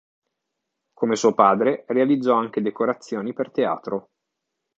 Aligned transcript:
Come 0.93 1.15
suo 1.15 1.35
padre, 1.35 1.85
realizzò 1.89 2.33
anche 2.35 2.63
decorazioni 2.63 3.33
per 3.33 3.51
teatro. 3.51 4.09